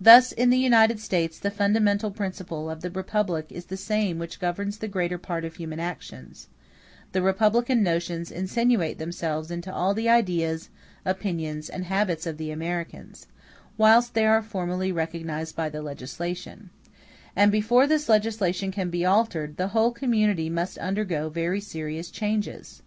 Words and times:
Thus, 0.00 0.32
in 0.32 0.50
the 0.50 0.58
United 0.58 0.98
States, 0.98 1.38
the 1.38 1.52
fundamental 1.52 2.10
principle 2.10 2.68
of 2.68 2.80
the 2.80 2.90
republic 2.90 3.46
is 3.50 3.66
the 3.66 3.76
same 3.76 4.18
which 4.18 4.40
governs 4.40 4.78
the 4.78 4.88
greater 4.88 5.18
part 5.18 5.44
of 5.44 5.54
human 5.54 5.78
actions; 5.78 6.48
republican 7.14 7.80
notions 7.84 8.32
insinuate 8.32 8.98
themselves 8.98 9.52
into 9.52 9.72
all 9.72 9.94
the 9.94 10.08
ideas, 10.08 10.68
opinions, 11.04 11.68
and 11.68 11.84
habits 11.84 12.26
of 12.26 12.38
the 12.38 12.50
Americans, 12.50 13.28
whilst 13.78 14.14
they 14.14 14.26
are 14.26 14.42
formerly 14.42 14.90
recognized 14.90 15.54
by 15.54 15.68
the 15.68 15.80
legislation: 15.80 16.70
and 17.36 17.52
before 17.52 17.86
this 17.86 18.08
legislation 18.08 18.72
can 18.72 18.90
be 18.90 19.04
altered 19.06 19.58
the 19.58 19.68
whole 19.68 19.92
community 19.92 20.50
must 20.50 20.76
undergo 20.78 21.28
very 21.28 21.60
serious 21.60 22.10
changes. 22.10 22.82